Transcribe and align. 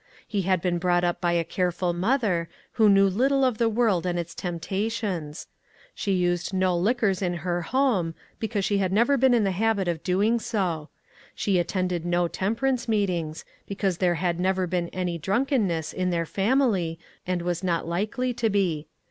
He 0.27 0.41
had 0.41 0.63
been 0.63 0.79
brought 0.79 1.03
up 1.03 1.21
by 1.21 1.33
a 1.33 1.43
care 1.43 1.71
ful 1.71 1.93
mother, 1.93 2.49
who 2.71 2.89
knew 2.89 3.07
little 3.07 3.45
of 3.45 3.59
the 3.59 3.69
world 3.69 4.05
142 4.05 4.47
ONE 4.47 4.49
COMMONPLACE 4.53 4.67
DAY. 4.99 5.05
and 5.07 5.29
its 5.29 5.45
temptations. 5.45 5.47
She 5.93 6.11
used 6.13 6.53
no 6.55 6.75
liquors 6.75 7.21
in 7.21 7.33
her 7.45 7.61
home, 7.61 8.15
because 8.39 8.65
she 8.65 8.79
had 8.79 8.91
never 8.91 9.15
been 9.15 9.35
in 9.35 9.43
the 9.43 9.51
habit 9.51 9.87
of 9.87 10.01
doing 10.01 10.39
so. 10.39 10.89
She 11.35 11.59
attended 11.59 12.03
no 12.03 12.27
temperance 12.27 12.87
meetings, 12.87 13.45
because 13.67 13.99
there 13.99 14.15
had 14.15 14.39
never 14.39 14.65
been 14.65 14.89
any 14.89 15.19
drunkenness 15.19 15.93
in 15.93 16.09
their 16.09 16.25
fam 16.25 16.61
ily, 16.63 16.97
and 17.27 17.43
was 17.43 17.63
not 17.63 17.87
likely 17.87 18.33
to 18.33 18.49
be. 18.49 18.87